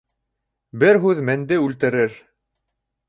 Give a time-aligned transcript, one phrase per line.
[0.83, 2.17] Бер һүҙ менде үлтерер.